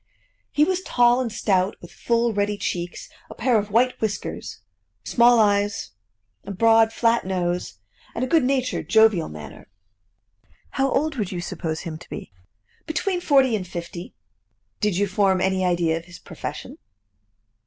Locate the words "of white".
3.59-4.01